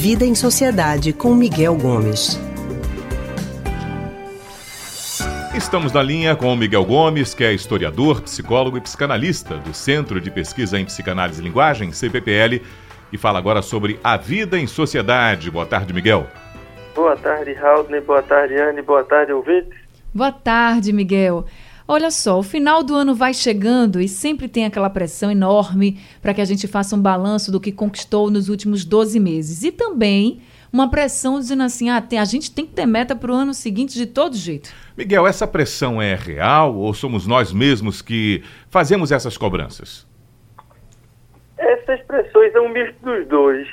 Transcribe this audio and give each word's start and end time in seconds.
Vida 0.00 0.24
em 0.24 0.32
Sociedade 0.32 1.12
com 1.12 1.34
Miguel 1.34 1.74
Gomes. 1.74 2.38
Estamos 5.56 5.92
na 5.92 6.00
linha 6.00 6.36
com 6.36 6.52
o 6.52 6.56
Miguel 6.56 6.84
Gomes, 6.84 7.34
que 7.34 7.42
é 7.42 7.52
historiador, 7.52 8.22
psicólogo 8.22 8.78
e 8.78 8.80
psicanalista 8.80 9.56
do 9.56 9.74
Centro 9.74 10.20
de 10.20 10.30
Pesquisa 10.30 10.78
em 10.78 10.84
Psicanálise 10.84 11.40
e 11.40 11.44
Linguagem, 11.44 11.90
CPPL, 11.90 12.62
e 13.12 13.18
fala 13.18 13.40
agora 13.40 13.60
sobre 13.60 13.98
a 14.04 14.16
vida 14.16 14.56
em 14.56 14.68
sociedade. 14.68 15.50
Boa 15.50 15.66
tarde, 15.66 15.92
Miguel. 15.92 16.28
Boa 16.94 17.16
tarde, 17.16 17.54
Raul. 17.54 17.84
Boa 18.06 18.22
tarde, 18.22 18.54
Anne. 18.54 18.82
Boa 18.82 19.02
tarde, 19.02 19.32
ouvintes. 19.32 19.76
Boa 20.14 20.30
tarde, 20.30 20.92
Miguel. 20.92 21.44
Olha 21.90 22.10
só, 22.10 22.38
o 22.38 22.42
final 22.42 22.84
do 22.84 22.94
ano 22.94 23.14
vai 23.14 23.32
chegando 23.32 23.98
e 23.98 24.06
sempre 24.06 24.46
tem 24.46 24.66
aquela 24.66 24.90
pressão 24.90 25.30
enorme 25.30 25.98
para 26.20 26.34
que 26.34 26.40
a 26.42 26.44
gente 26.44 26.68
faça 26.68 26.94
um 26.94 27.00
balanço 27.00 27.50
do 27.50 27.58
que 27.58 27.72
conquistou 27.72 28.30
nos 28.30 28.50
últimos 28.50 28.84
12 28.84 29.18
meses. 29.18 29.64
E 29.64 29.72
também 29.72 30.42
uma 30.70 30.90
pressão 30.90 31.38
dizendo 31.38 31.62
assim: 31.62 31.88
ah, 31.88 32.02
tem, 32.02 32.18
a 32.18 32.26
gente 32.26 32.54
tem 32.54 32.66
que 32.66 32.74
ter 32.74 32.84
meta 32.84 33.16
para 33.16 33.32
o 33.32 33.34
ano 33.34 33.54
seguinte 33.54 33.94
de 33.94 34.04
todo 34.04 34.36
jeito. 34.36 34.70
Miguel, 34.98 35.26
essa 35.26 35.46
pressão 35.46 36.00
é 36.00 36.14
real 36.14 36.74
ou 36.74 36.92
somos 36.92 37.26
nós 37.26 37.54
mesmos 37.54 38.02
que 38.02 38.44
fazemos 38.68 39.10
essas 39.10 39.38
cobranças? 39.38 40.06
Essas 41.56 42.02
pressões 42.02 42.52
são 42.52 42.66
um 42.66 42.68
misto 42.68 43.00
dos 43.02 43.26
dois. 43.28 43.66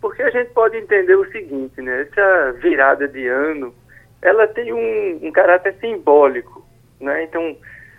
Porque 0.00 0.22
a 0.22 0.30
gente 0.30 0.52
pode 0.52 0.78
entender 0.78 1.16
o 1.16 1.30
seguinte, 1.30 1.82
né? 1.82 2.00
Essa 2.00 2.52
virada 2.62 3.06
de 3.06 3.26
ano, 3.26 3.74
ela 4.22 4.46
tem 4.46 4.72
um, 4.72 5.18
um 5.22 5.30
caráter 5.30 5.76
simbólico. 5.80 6.66
Né? 7.00 7.24
Então, 7.24 7.56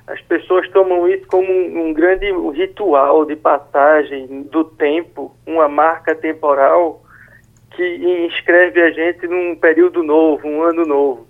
as 0.07 0.21
pessoas 0.21 0.67
tomam 0.69 1.07
isso 1.07 1.27
como 1.27 1.51
um, 1.51 1.87
um 1.87 1.93
grande 1.93 2.25
ritual 2.51 3.25
de 3.25 3.35
passagem 3.35 4.43
do 4.43 4.63
tempo, 4.63 5.35
uma 5.45 5.67
marca 5.67 6.15
temporal 6.15 7.03
que 7.71 8.25
inscreve 8.25 8.81
a 8.81 8.91
gente 8.91 9.27
num 9.27 9.55
período 9.55 10.03
novo, 10.03 10.47
um 10.47 10.63
ano 10.63 10.85
novo. 10.85 11.27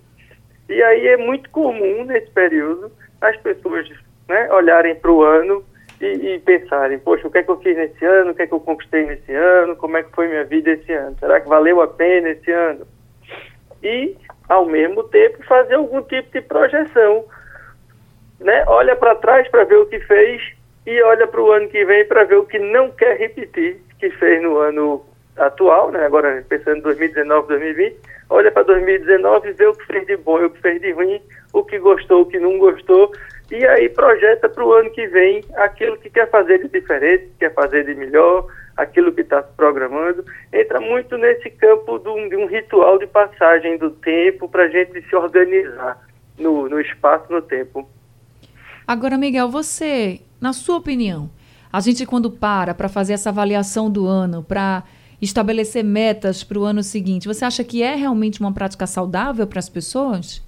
E 0.70 0.82
aí 0.82 1.08
é 1.08 1.18
muito 1.18 1.50
comum 1.50 2.06
nesse 2.06 2.32
período 2.32 2.92
as 3.20 3.36
pessoas 3.38 3.90
né, 4.28 4.52
olharem 4.54 4.96
para 4.96 5.12
o 5.12 5.24
ano 5.24 5.64
e, 6.00 6.06
e, 6.06 6.40
pensarem, 6.40 6.98
poxa, 7.00 7.28
o 7.28 7.32
que 7.32 7.40
é 7.40 7.44
que 7.44 7.52
eu 7.52 7.60
fiz 7.60 7.76
nesse 7.76 8.06
ano, 8.06 8.32
o 8.32 8.34
que 8.34 8.44
é 8.44 8.48
que 8.48 8.54
eu 8.54 8.60
conquistei 8.62 9.06
nesse 9.06 9.34
ano, 9.34 9.76
como 9.76 9.98
é 9.98 10.04
que 10.04 10.16
foi 10.16 10.30
minha 10.30 10.46
vida 10.46 10.72
esse 10.72 10.94
ano, 10.94 11.18
será 11.20 11.42
que 11.42 11.50
valeu 11.50 11.82
a 11.82 11.88
pena 11.88 12.30
esse 12.30 12.50
ano? 12.50 12.88
E, 13.84 14.16
ao 14.48 14.66
mesmo 14.66 15.04
tempo, 15.04 15.44
fazer 15.46 15.76
algum 15.76 16.02
tipo 16.04 16.32
de 16.32 16.42
projeção 16.42 17.26
né, 18.40 18.64
olha 18.68 18.96
para 18.96 19.16
trás 19.16 19.48
para 19.50 19.64
ver 19.64 19.78
o 19.78 19.86
que 19.86 20.00
fez 20.02 20.42
e 20.86 21.02
olha 21.04 21.28
para 21.28 21.42
o 21.42 21.52
ano 21.52 21.68
que 21.68 21.84
vem 21.86 22.06
para 22.06 22.24
ver 22.24 22.38
o 22.38 22.46
que 22.46 22.58
não 22.58 22.92
quer 22.92 23.18
repetir 23.18 23.82
que 24.00 24.10
fez 24.12 24.42
no 24.42 24.58
ano 24.58 25.06
atual, 25.38 25.92
né, 25.92 26.06
agora 26.06 26.44
pensando 26.48 26.78
em 26.78 26.82
2019, 26.82 27.48
2020, 27.48 27.98
olha 28.30 28.52
para 28.52 28.64
2019 28.64 29.50
e 29.50 29.54
vê 29.54 29.66
o 29.68 29.74
que 29.74 29.86
fez 29.86 30.08
de 30.08 30.18
bom 30.18 30.44
o 30.44 30.50
que 30.50 30.62
fez 30.62 30.82
de 30.82 30.92
ruim, 30.92 31.22
o 31.54 31.64
que 31.64 31.80
gostou, 31.80 32.22
o 32.22 32.26
que 32.26 32.40
não 32.40 32.58
gostou, 32.58 33.12
e 33.52 33.66
aí 33.66 33.90
projeta 33.90 34.48
para 34.48 34.64
o 34.64 34.74
ano 34.74 34.92
que 34.92 35.08
vem 35.08 35.44
aquilo 35.56 35.98
que 35.98 36.10
quer 36.10 36.30
fazer 36.30 36.60
de 36.60 36.68
diferente, 36.68 37.26
que 37.26 37.40
quer 37.40 37.54
fazer 37.54 37.86
de 37.86 37.96
melhor, 37.96 38.48
aquilo 38.78 39.12
que 39.12 39.22
está 39.22 39.42
se 39.42 39.52
programando. 39.56 40.24
Entra 40.54 40.80
muito 40.80 41.18
nesse 41.18 41.50
campo 41.50 42.00
de 42.00 42.10
um, 42.10 42.30
de 42.30 42.36
um 42.36 42.46
ritual 42.46 42.98
de 42.98 43.08
passagem 43.08 43.78
do 43.78 43.92
tempo 43.92 44.48
para 44.48 44.64
a 44.64 44.70
gente 44.70 45.02
se 45.02 45.16
organizar 45.16 45.98
no, 46.38 46.70
no 46.70 46.80
espaço, 46.80 47.26
no 47.32 47.42
tempo. 47.42 47.90
Agora, 48.90 49.20
Miguel, 49.20 49.48
você, 49.50 50.20
na 50.42 50.52
sua 50.52 50.78
opinião, 50.78 51.30
a 51.72 51.80
gente 51.80 52.08
quando 52.08 52.32
para 52.32 52.74
para 52.74 52.90
fazer 52.90 53.14
essa 53.14 53.30
avaliação 53.30 53.88
do 53.88 54.08
ano, 54.08 54.44
para 54.44 54.82
estabelecer 55.22 55.84
metas 55.84 56.44
para 56.44 56.58
o 56.58 56.64
ano 56.64 56.82
seguinte, 56.82 57.28
você 57.28 57.46
acha 57.46 57.64
que 57.64 57.84
é 57.84 57.94
realmente 57.94 58.40
uma 58.40 58.52
prática 58.52 58.88
saudável 58.88 59.46
para 59.46 59.60
as 59.60 59.70
pessoas? 59.70 60.44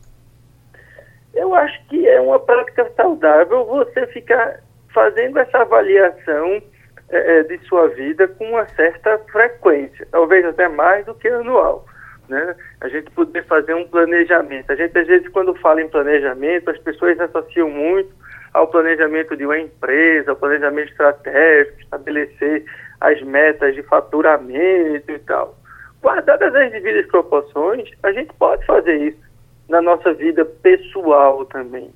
Eu 1.36 1.54
acho 1.54 1.86
que 1.86 2.08
é 2.08 2.20
uma 2.20 2.40
prática 2.40 2.92
saudável 2.98 3.64
você 3.64 4.08
ficar 4.08 4.60
fazendo 4.92 5.38
essa 5.38 5.60
avaliação 5.60 6.64
é, 7.10 7.44
de 7.44 7.60
sua 7.68 7.90
vida 7.90 8.28
com 8.28 8.46
uma 8.46 8.68
certa 8.70 9.20
frequência, 9.32 10.08
talvez 10.10 10.44
até 10.46 10.68
mais 10.68 11.06
do 11.06 11.14
que 11.14 11.28
anual. 11.28 11.86
Né? 12.28 12.56
A 12.80 12.88
gente 12.88 13.12
poder 13.12 13.46
fazer 13.46 13.76
um 13.76 13.88
planejamento. 13.88 14.72
A 14.72 14.76
gente, 14.76 14.98
às 14.98 15.06
vezes, 15.06 15.28
quando 15.28 15.54
fala 15.58 15.80
em 15.80 15.88
planejamento, 15.88 16.72
as 16.72 16.80
pessoas 16.80 17.20
associam 17.20 17.70
muito 17.70 18.20
ao 18.54 18.68
planejamento 18.68 19.36
de 19.36 19.46
uma 19.46 19.60
empresa, 19.60 20.32
ao 20.32 20.38
planejamento 20.38 20.90
estratégico, 20.90 21.80
estabelecer 21.80 22.66
as 23.00 23.22
metas 23.22 23.74
de 23.76 23.84
faturamento 23.84 25.12
e 25.12 25.20
tal. 25.20 25.58
Guardadas 26.02 26.54
as 26.56 26.72
devidas 26.72 27.06
proporções, 27.08 27.90
a 28.04 28.12
gente 28.12 28.34
pode 28.34 28.66
fazer 28.66 28.96
isso 28.98 29.22
na 29.70 29.82
nossa 29.82 30.14
vida 30.14 30.44
pessoal 30.44 31.46
também. 31.46 31.92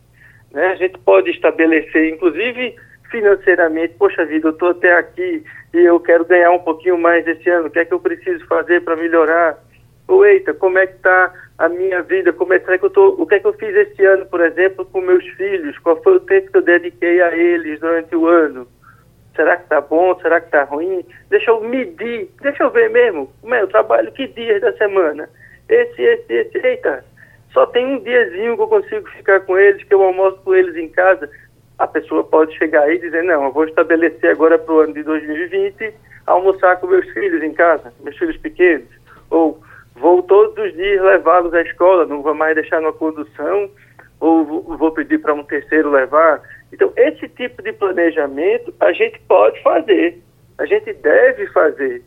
Né? 0.51 0.67
A 0.67 0.75
gente 0.75 0.97
pode 0.99 1.31
estabelecer, 1.31 2.13
inclusive 2.13 2.75
financeiramente, 3.11 3.95
poxa 3.99 4.25
vida, 4.25 4.47
eu 4.47 4.51
estou 4.51 4.69
até 4.69 4.93
aqui 4.93 5.43
e 5.73 5.77
eu 5.77 5.99
quero 5.99 6.25
ganhar 6.25 6.51
um 6.51 6.59
pouquinho 6.59 6.97
mais 6.97 7.27
esse 7.27 7.49
ano, 7.49 7.67
o 7.67 7.69
que 7.69 7.79
é 7.79 7.85
que 7.85 7.93
eu 7.93 7.99
preciso 7.99 8.45
fazer 8.47 8.81
para 8.81 8.95
melhorar? 8.95 9.57
Ou 10.07 10.25
eita, 10.25 10.53
como 10.53 10.77
é 10.77 10.87
que 10.87 10.95
está 10.95 11.33
a 11.57 11.69
minha 11.69 12.01
vida, 12.01 12.33
como 12.33 12.53
é, 12.53 12.59
que 12.59 12.69
eu 12.83 12.89
tô, 12.89 13.15
o 13.17 13.25
que 13.25 13.35
é 13.35 13.39
que 13.39 13.47
eu 13.47 13.53
fiz 13.53 13.73
esse 13.75 14.03
ano, 14.05 14.25
por 14.25 14.41
exemplo, 14.41 14.85
com 14.85 15.01
meus 15.01 15.25
filhos, 15.29 15.77
qual 15.79 16.01
foi 16.01 16.17
o 16.17 16.19
tempo 16.19 16.44
que 16.44 16.44
dediquei 16.79 17.21
a 17.21 17.35
eles 17.35 17.79
durante 17.79 18.15
o 18.15 18.27
ano, 18.27 18.67
será 19.35 19.57
que 19.57 19.63
está 19.63 19.81
bom, 19.81 20.17
será 20.19 20.39
que 20.39 20.47
está 20.47 20.63
ruim, 20.63 21.05
deixa 21.29 21.51
eu 21.51 21.61
medir, 21.61 22.29
deixa 22.41 22.63
eu 22.63 22.69
ver 22.69 22.89
mesmo, 22.89 23.31
como 23.41 23.53
é, 23.53 23.61
eu 23.61 23.67
trabalho 23.67 24.11
que 24.11 24.27
dias 24.27 24.61
da 24.61 24.73
semana, 24.73 25.29
esse, 25.67 26.01
esse, 26.01 26.33
esse, 26.33 26.57
eita, 26.57 27.03
só 27.51 27.65
tem 27.67 27.85
um 27.85 27.99
diazinho 27.99 28.55
que 28.55 28.63
eu 28.63 28.67
consigo 28.67 29.09
ficar 29.09 29.41
com 29.41 29.57
eles, 29.57 29.83
que 29.83 29.93
eu 29.93 30.01
almoço 30.01 30.37
com 30.43 30.55
eles 30.55 30.75
em 30.75 30.89
casa, 30.89 31.29
a 31.77 31.87
pessoa 31.87 32.23
pode 32.23 32.57
chegar 32.57 32.83
aí 32.83 32.95
e 32.95 33.01
dizer, 33.01 33.23
não, 33.23 33.45
eu 33.45 33.51
vou 33.51 33.65
estabelecer 33.65 34.31
agora 34.31 34.57
para 34.57 34.73
o 34.73 34.79
ano 34.79 34.93
de 34.93 35.03
2020 35.03 35.93
almoçar 36.25 36.77
com 36.77 36.87
meus 36.87 37.07
filhos 37.09 37.43
em 37.43 37.53
casa, 37.53 37.93
meus 38.01 38.17
filhos 38.17 38.37
pequenos, 38.37 38.87
ou 39.29 39.59
vou 39.95 40.23
todos 40.23 40.57
os 40.57 40.73
dias 40.73 41.01
levá-los 41.01 41.53
à 41.53 41.61
escola, 41.61 42.05
não 42.05 42.21
vou 42.21 42.33
mais 42.33 42.55
deixar 42.55 42.81
numa 42.81 42.93
condução, 42.93 43.69
ou 44.19 44.45
vou 44.77 44.91
pedir 44.91 45.19
para 45.19 45.33
um 45.33 45.43
terceiro 45.43 45.91
levar. 45.91 46.41
Então, 46.71 46.91
esse 46.95 47.27
tipo 47.29 47.61
de 47.61 47.73
planejamento 47.73 48.73
a 48.79 48.91
gente 48.91 49.19
pode 49.27 49.61
fazer, 49.61 50.21
a 50.57 50.65
gente 50.65 50.93
deve 50.93 51.47
fazer. 51.47 52.03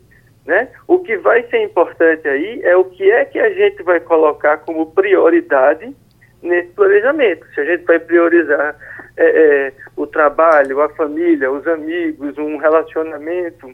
Né? 0.47 0.69
O 0.87 1.01
que 1.01 1.17
vai 1.19 1.43
ser 1.49 1.63
importante 1.63 2.27
aí 2.27 2.63
é 2.63 2.75
o 2.77 2.85
que 2.85 3.11
é 3.11 3.25
que 3.27 3.39
a 3.39 3.51
gente 3.51 3.83
vai 3.83 4.01
colocar 4.01 4.59
como 4.59 4.91
prioridade 4.93 5.95
nesse 6.43 6.69
planejamento. 6.71 7.47
Se 7.55 7.61
a 7.61 7.65
gente 7.65 7.85
vai 7.85 7.99
priorizar 7.99 8.77
é, 9.17 9.27
é, 9.27 9.73
o 9.97 10.07
trabalho, 10.07 10.81
a 10.81 10.89
família, 10.91 11.51
os 11.51 11.67
amigos, 11.67 12.39
um 12.39 12.57
relacionamento. 12.57 13.71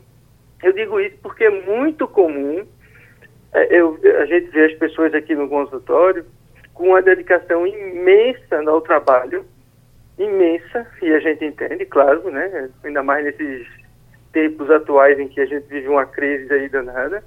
Eu 0.62 0.72
digo 0.72 0.98
isso 0.98 1.16
porque 1.22 1.44
é 1.44 1.50
muito 1.50 2.08
comum 2.08 2.66
é, 3.54 3.68
eu, 3.70 3.96
a 4.20 4.26
gente 4.26 4.50
vê 4.50 4.64
as 4.64 4.74
pessoas 4.74 5.14
aqui 5.14 5.34
no 5.34 5.48
consultório 5.48 6.26
com 6.74 6.88
uma 6.88 7.00
dedicação 7.00 7.66
imensa 7.66 8.60
ao 8.66 8.80
trabalho, 8.80 9.44
imensa, 10.18 10.86
e 11.00 11.12
a 11.12 11.20
gente 11.20 11.44
entende, 11.44 11.84
claro, 11.86 12.30
né? 12.30 12.68
Ainda 12.82 13.02
mais 13.02 13.24
nesses 13.24 13.66
tempos 14.32 14.68
atuais 14.70 15.18
em 15.18 15.28
que 15.28 15.40
a 15.40 15.46
gente 15.46 15.66
vive 15.68 15.88
uma 15.88 16.04
crise 16.04 16.52
aí 16.52 16.68
danada, 16.68 17.24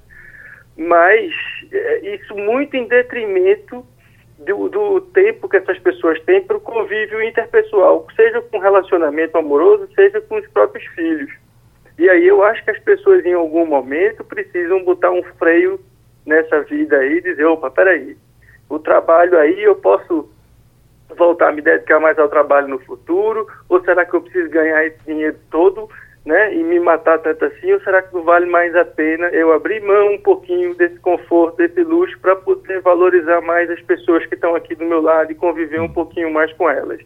mas 0.76 1.32
é, 1.72 2.14
isso 2.14 2.34
muito 2.36 2.76
em 2.76 2.86
detrimento 2.86 3.84
do, 4.38 4.68
do 4.68 5.00
tempo 5.00 5.48
que 5.48 5.56
essas 5.56 5.78
pessoas 5.80 6.20
têm 6.22 6.42
para 6.42 6.56
o 6.56 6.60
convívio 6.60 7.22
interpessoal, 7.22 8.06
seja 8.14 8.40
com 8.42 8.58
relacionamento 8.58 9.36
amoroso, 9.36 9.88
seja 9.94 10.20
com 10.20 10.36
os 10.36 10.46
próprios 10.48 10.86
filhos. 10.94 11.32
E 11.98 12.08
aí 12.08 12.28
eu 12.28 12.44
acho 12.44 12.62
que 12.64 12.70
as 12.70 12.78
pessoas 12.78 13.24
em 13.24 13.32
algum 13.32 13.66
momento 13.66 14.22
precisam 14.22 14.84
botar 14.84 15.10
um 15.10 15.22
freio 15.38 15.80
nessa 16.24 16.60
vida 16.62 16.96
aí 16.98 17.14
e 17.14 17.22
dizer, 17.22 17.44
opa, 17.46 17.70
peraí, 17.70 18.16
o 18.68 18.78
trabalho 18.78 19.38
aí 19.38 19.62
eu 19.62 19.76
posso 19.76 20.28
voltar 21.16 21.48
a 21.48 21.52
me 21.52 21.62
dedicar 21.62 21.98
mais 22.00 22.18
ao 22.18 22.28
trabalho 22.28 22.68
no 22.68 22.78
futuro, 22.80 23.46
ou 23.68 23.82
será 23.82 24.04
que 24.04 24.14
eu 24.14 24.20
preciso 24.20 24.50
ganhar 24.50 24.84
esse 24.86 24.98
dinheiro 25.06 25.36
todo, 25.50 25.88
né, 26.24 26.54
e 26.54 26.62
me 26.62 26.78
matar 26.78 27.18
tanto 27.20 27.46
assim, 27.46 27.72
ou 27.72 27.80
será 27.80 28.02
que 28.02 28.14
não 28.14 28.22
vale 28.22 28.44
mais 28.44 28.76
a 28.76 28.84
pena 28.84 29.28
eu 29.28 29.52
abrir 29.52 29.80
mão 29.80 30.12
um 30.12 30.20
pouquinho 30.20 30.74
desse 30.74 30.98
conforto, 30.98 31.56
desse 31.56 31.82
luxo, 31.82 32.18
para 32.20 32.36
poder 32.36 32.80
valorizar 32.82 33.40
mais 33.40 33.70
as 33.70 33.80
pessoas 33.80 34.26
que 34.26 34.34
estão 34.34 34.54
aqui 34.54 34.74
do 34.74 34.84
meu 34.84 35.00
lado 35.00 35.32
e 35.32 35.34
conviver 35.34 35.80
um 35.80 35.88
pouquinho 35.88 36.30
mais 36.30 36.52
com 36.52 36.68
elas. 36.68 37.00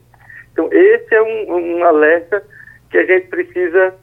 Então, 0.52 0.68
esse 0.72 1.14
é 1.14 1.22
um, 1.22 1.78
um 1.78 1.84
alerta 1.84 2.42
que 2.90 2.98
a 2.98 3.06
gente 3.06 3.28
precisa 3.28 3.94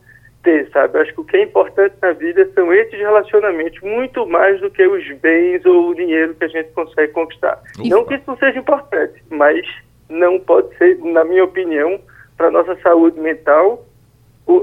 ter, 0.43 0.69
sabe? 0.71 0.99
Acho 0.99 1.13
que 1.13 1.21
o 1.21 1.23
que 1.23 1.37
é 1.37 1.43
importante 1.43 1.95
na 2.01 2.11
vida 2.13 2.49
são 2.53 2.73
esses 2.73 2.97
relacionamentos, 2.97 3.79
muito 3.81 4.25
mais 4.27 4.59
do 4.61 4.69
que 4.69 4.85
os 4.85 5.05
bens 5.19 5.65
ou 5.65 5.89
o 5.89 5.95
dinheiro 5.95 6.35
que 6.35 6.45
a 6.45 6.47
gente 6.47 6.69
consegue 6.71 7.13
conquistar. 7.13 7.61
Ufa. 7.77 7.87
Não 7.87 8.05
que 8.05 8.15
isso 8.15 8.23
não 8.27 8.37
seja 8.37 8.59
importante, 8.59 9.21
mas 9.29 9.65
não 10.09 10.39
pode 10.39 10.75
ser, 10.77 10.97
na 10.99 11.23
minha 11.23 11.43
opinião, 11.43 11.99
para 12.37 12.47
a 12.47 12.51
nossa 12.51 12.75
saúde 12.81 13.19
mental, 13.19 13.85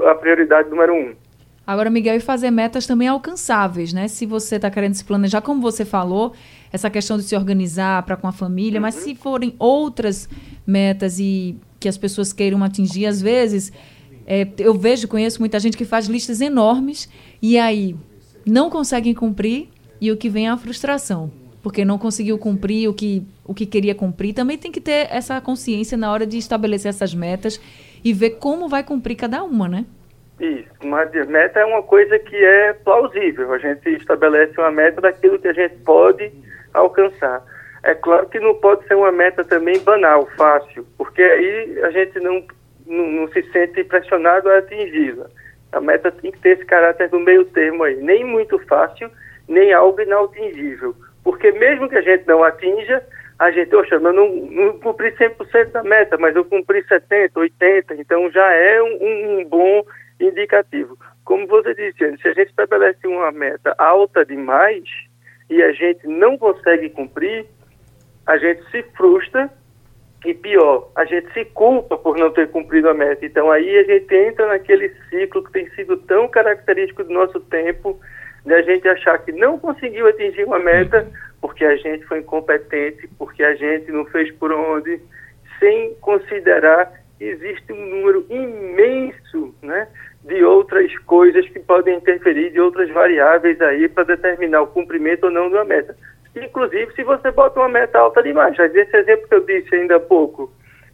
a 0.05 0.15
prioridade 0.15 0.69
número 0.69 0.93
um. 0.93 1.15
Agora, 1.65 1.89
Miguel, 1.89 2.15
e 2.15 2.19
fazer 2.21 2.49
metas 2.49 2.87
também 2.87 3.09
alcançáveis, 3.09 3.91
né? 3.91 4.07
Se 4.07 4.25
você 4.25 4.55
está 4.55 4.71
querendo 4.71 4.93
se 4.93 5.03
planejar, 5.03 5.41
como 5.41 5.61
você 5.61 5.83
falou, 5.83 6.33
essa 6.71 6.89
questão 6.89 7.17
de 7.17 7.23
se 7.23 7.35
organizar 7.35 8.03
para 8.03 8.15
com 8.15 8.25
a 8.25 8.31
família, 8.31 8.77
uhum. 8.77 8.83
mas 8.83 8.95
se 8.95 9.13
forem 9.15 9.53
outras 9.59 10.29
metas 10.65 11.19
e 11.19 11.57
que 11.77 11.89
as 11.89 11.97
pessoas 11.97 12.31
queiram 12.31 12.63
atingir, 12.63 13.05
às 13.05 13.21
vezes, 13.21 13.71
é, 14.27 14.45
eu 14.59 14.73
vejo, 14.73 15.07
conheço 15.07 15.39
muita 15.39 15.57
gente 15.57 15.77
que 15.77 15.85
faz 15.85 16.07
listas 16.07 16.41
enormes 16.41 17.09
e 17.41 17.57
aí 17.57 17.95
não 18.45 18.69
conseguem 18.69 19.13
cumprir 19.13 19.69
e 20.01 20.11
o 20.11 20.17
que 20.17 20.29
vem 20.29 20.47
é 20.47 20.49
a 20.49 20.57
frustração, 20.57 21.31
porque 21.63 21.85
não 21.85 21.97
conseguiu 21.97 22.37
cumprir 22.37 22.89
o 22.89 22.93
que, 22.93 23.25
o 23.45 23.53
que 23.53 23.65
queria 23.65 23.95
cumprir. 23.95 24.33
Também 24.33 24.57
tem 24.57 24.71
que 24.71 24.81
ter 24.81 25.07
essa 25.09 25.39
consciência 25.39 25.97
na 25.97 26.11
hora 26.11 26.25
de 26.25 26.37
estabelecer 26.37 26.89
essas 26.89 27.15
metas 27.15 27.59
e 28.03 28.13
ver 28.13 28.31
como 28.31 28.67
vai 28.67 28.83
cumprir 28.83 29.15
cada 29.15 29.41
uma, 29.43 29.67
né? 29.69 29.85
Isso, 30.39 30.69
uma 30.83 31.03
meta 31.05 31.59
é 31.61 31.65
uma 31.65 31.81
coisa 31.81 32.19
que 32.19 32.35
é 32.35 32.73
plausível. 32.73 33.53
A 33.53 33.57
gente 33.57 33.89
estabelece 33.89 34.53
uma 34.59 34.71
meta 34.71 35.01
daquilo 35.01 35.39
que 35.39 35.47
a 35.47 35.53
gente 35.53 35.77
pode 35.77 36.31
alcançar. 36.73 37.43
É 37.83 37.95
claro 37.95 38.27
que 38.27 38.39
não 38.39 38.53
pode 38.55 38.85
ser 38.87 38.95
uma 38.95 39.11
meta 39.11 39.43
também 39.43 39.79
banal, 39.79 40.27
fácil, 40.37 40.85
porque 40.97 41.21
aí 41.21 41.79
a 41.83 41.91
gente 41.91 42.19
não, 42.19 42.43
não, 42.87 43.07
não 43.11 43.27
se 43.29 43.41
sente 43.51 43.83
pressionado 43.83 44.49
a 44.49 44.59
atingi-la. 44.59 45.27
A 45.71 45.81
meta 45.81 46.11
tem 46.11 46.31
que 46.31 46.39
ter 46.39 46.57
esse 46.57 46.65
caráter 46.65 47.09
do 47.09 47.19
meio 47.19 47.45
termo 47.45 47.83
aí, 47.83 47.95
nem 47.97 48.23
muito 48.23 48.57
fácil, 48.67 49.11
nem 49.47 49.73
algo 49.73 50.01
inatingível. 50.01 50.95
Porque 51.23 51.51
mesmo 51.51 51.89
que 51.89 51.97
a 51.97 52.01
gente 52.01 52.25
não 52.25 52.43
atinja, 52.43 53.03
a 53.37 53.51
gente, 53.51 53.75
oxa, 53.75 53.95
eu 53.95 53.99
não, 53.99 54.13
não 54.13 54.79
cumpri 54.79 55.11
100% 55.11 55.71
da 55.71 55.83
meta, 55.83 56.17
mas 56.17 56.35
eu 56.35 56.45
cumpri 56.45 56.83
70%, 56.83 57.31
80%, 57.33 57.99
então 57.99 58.31
já 58.31 58.51
é 58.51 58.81
um, 58.81 59.39
um 59.39 59.45
bom 59.45 59.83
indicativo. 60.19 60.97
Como 61.23 61.45
você 61.45 61.75
disse, 61.75 62.17
se 62.17 62.27
a 62.27 62.33
gente 62.33 62.49
estabelece 62.49 63.05
uma 63.05 63.31
meta 63.31 63.75
alta 63.77 64.25
demais 64.25 64.83
e 65.49 65.61
a 65.61 65.71
gente 65.71 66.07
não 66.07 66.37
consegue 66.37 66.89
cumprir, 66.89 67.45
a 68.25 68.37
gente 68.37 68.63
se 68.71 68.81
frustra 68.95 69.49
e 70.25 70.33
pior, 70.33 70.89
a 70.95 71.05
gente 71.05 71.31
se 71.33 71.45
culpa 71.45 71.97
por 71.97 72.17
não 72.17 72.31
ter 72.31 72.49
cumprido 72.49 72.89
a 72.89 72.93
meta. 72.93 73.25
Então 73.25 73.51
aí 73.51 73.77
a 73.77 73.83
gente 73.83 74.13
entra 74.13 74.47
naquele 74.47 74.89
ciclo 75.09 75.43
que 75.43 75.51
tem 75.51 75.69
sido 75.71 75.97
tão 75.97 76.27
característico 76.27 77.03
do 77.03 77.13
nosso 77.13 77.39
tempo, 77.39 77.99
de 78.45 78.53
a 78.53 78.61
gente 78.61 78.87
achar 78.87 79.17
que 79.19 79.31
não 79.31 79.59
conseguiu 79.59 80.07
atingir 80.07 80.45
uma 80.45 80.59
meta 80.59 81.07
porque 81.41 81.63
a 81.65 81.75
gente 81.75 82.05
foi 82.05 82.19
incompetente, 82.19 83.07
porque 83.17 83.43
a 83.43 83.55
gente 83.55 83.91
não 83.91 84.05
fez 84.05 84.31
por 84.33 84.51
onde, 84.51 84.99
sem 85.59 85.93
considerar 85.95 86.91
que 87.17 87.25
existe 87.25 87.71
um 87.71 87.85
número 87.85 88.25
imenso, 88.29 89.55
né, 89.61 89.87
de 90.23 90.43
outras 90.43 90.95
coisas 90.99 91.47
que 91.49 91.59
podem 91.59 91.97
interferir, 91.97 92.51
de 92.51 92.59
outras 92.59 92.89
variáveis 92.89 93.59
aí 93.61 93.87
para 93.87 94.03
determinar 94.03 94.61
o 94.61 94.67
cumprimento 94.67 95.25
ou 95.25 95.31
não 95.31 95.49
de 95.49 95.55
uma 95.55 95.65
meta. 95.65 95.95
Inclusive, 96.43 96.93
se 96.93 97.03
você 97.03 97.31
bota 97.31 97.59
uma 97.59 97.69
meta 97.69 97.99
alta 97.99 98.21
demais, 98.23 98.55
já 98.55 98.65
esse 98.65 98.95
exemplo 98.95 99.27
que 99.27 99.35
eu 99.35 99.45
disse 99.45 99.75
ainda 99.75 99.97
há 99.97 99.99
pouco, 99.99 100.51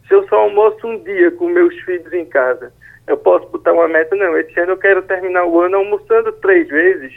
se 0.07 0.13
eu 0.13 0.27
só 0.27 0.35
almoço 0.35 0.85
um 0.85 1.03
dia 1.03 1.31
com 1.31 1.47
meus 1.47 1.75
filhos 1.81 2.11
em 2.13 2.25
casa, 2.25 2.71
eu 3.07 3.17
posso 3.17 3.47
botar 3.47 3.73
uma 3.73 3.87
meta, 3.87 4.15
não, 4.15 4.37
esse 4.37 4.57
ano 4.59 4.73
eu 4.73 4.77
quero 4.77 5.01
terminar 5.03 5.45
o 5.45 5.61
ano 5.61 5.77
almoçando 5.77 6.31
três 6.33 6.67
vezes, 6.67 7.13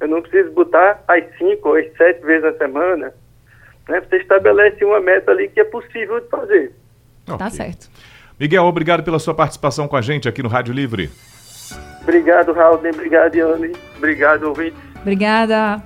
eu 0.00 0.08
não 0.08 0.22
preciso 0.22 0.50
botar 0.52 1.02
as 1.06 1.24
cinco 1.36 1.70
ou 1.70 1.76
as 1.76 1.92
sete 1.96 2.24
vezes 2.24 2.42
na 2.42 2.52
semana, 2.54 3.14
né? 3.88 4.00
Você 4.00 4.16
estabelece 4.16 4.84
uma 4.84 5.00
meta 5.00 5.30
ali 5.30 5.48
que 5.48 5.60
é 5.60 5.64
possível 5.64 6.20
de 6.20 6.28
fazer. 6.28 6.72
Okay. 7.26 7.38
Tá 7.38 7.50
certo. 7.50 7.90
Miguel, 8.38 8.64
obrigado 8.64 9.02
pela 9.02 9.18
sua 9.18 9.34
participação 9.34 9.86
com 9.86 9.96
a 9.96 10.00
gente 10.00 10.28
aqui 10.28 10.42
no 10.42 10.48
Rádio 10.48 10.72
Livre. 10.72 11.10
Obrigado, 12.02 12.52
Raul. 12.52 12.76
Obrigado, 12.76 13.34
Yane. 13.34 13.72
Obrigado, 13.96 14.44
ouvinte. 14.44 14.76
Obrigada. 15.02 15.82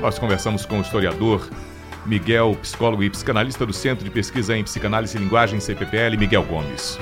Nós 0.00 0.18
conversamos 0.18 0.66
com 0.66 0.78
o 0.78 0.80
historiador 0.82 1.48
Miguel, 2.04 2.56
psicólogo 2.60 3.02
e 3.02 3.10
psicanalista 3.10 3.64
do 3.64 3.72
Centro 3.72 4.04
de 4.04 4.10
Pesquisa 4.10 4.56
em 4.56 4.64
Psicanálise 4.64 5.16
e 5.16 5.20
Linguagem, 5.20 5.60
CPPL, 5.60 6.16
Miguel 6.18 6.42
Gomes. 6.42 6.98